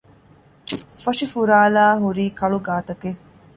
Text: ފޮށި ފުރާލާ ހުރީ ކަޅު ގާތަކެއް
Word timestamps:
ފޮށި 1.01 1.27
ފުރާލާ 1.33 1.85
ހުރީ 2.03 2.25
ކަޅު 2.39 2.59
ގާތަކެއް 2.67 3.21